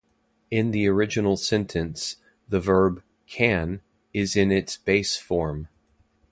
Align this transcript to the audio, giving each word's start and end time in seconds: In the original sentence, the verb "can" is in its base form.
In 0.49 0.71
the 0.71 0.87
original 0.87 1.37
sentence, 1.37 2.15
the 2.49 2.59
verb 2.59 3.03
"can" 3.27 3.81
is 4.15 4.35
in 4.35 4.51
its 4.51 4.75
base 4.77 5.15
form. 5.15 5.67